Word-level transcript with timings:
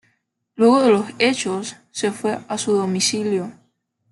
Luego 0.55 0.81
de 0.81 0.89
los 0.89 1.05
hechos, 1.19 1.75
se 1.91 2.09
fue 2.11 2.39
a 2.47 2.57
su 2.57 2.71
domicilio. 2.73 3.51